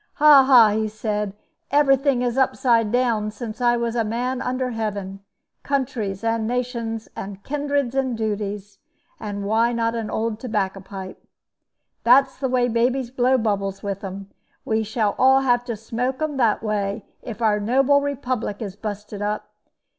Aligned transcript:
'Ha, 0.15 0.43
ha!' 0.45 0.69
he 0.75 0.87
said; 0.87 1.35
'every 1.69 1.95
thing 1.95 2.23
is 2.23 2.35
upside 2.35 2.91
down 2.91 3.29
since 3.29 3.61
I 3.61 3.77
was 3.77 3.95
a 3.95 4.03
man 4.03 4.41
under 4.41 4.71
heaven 4.71 5.19
countries 5.61 6.23
and 6.23 6.47
nations 6.47 7.07
and 7.15 7.43
kindreds 7.43 7.93
and 7.93 8.17
duties; 8.17 8.79
and 9.19 9.45
why 9.45 9.71
not 9.73 9.93
a 9.93 10.09
old 10.09 10.39
tobacco 10.39 10.79
pipe? 10.79 11.23
That's 12.03 12.39
the 12.39 12.49
way 12.49 12.67
babies 12.67 13.11
blow 13.11 13.37
bubbles 13.37 13.83
with 13.83 14.01
them. 14.01 14.31
We 14.65 14.81
shall 14.81 15.13
all 15.19 15.41
have 15.41 15.63
to 15.65 15.75
smoke 15.75 16.19
'em 16.19 16.37
that 16.37 16.63
way 16.63 17.05
if 17.21 17.39
our 17.39 17.59
noble 17.59 18.01
republic 18.01 18.59
is 18.59 18.75
busted 18.75 19.21
up. 19.21 19.51